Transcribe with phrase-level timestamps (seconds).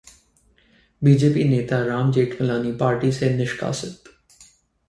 [1.01, 4.09] BJP नेता Ram Jethmalani party से निष्कासित